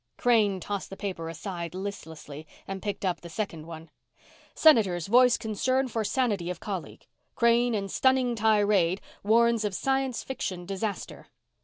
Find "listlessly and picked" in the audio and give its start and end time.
1.75-3.05